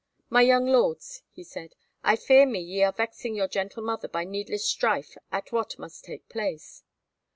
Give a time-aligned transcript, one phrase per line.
[0.31, 4.23] "My young lords," he said, "I fear me ye are vexing your gentle mother by
[4.23, 6.81] needless strife at what must take place."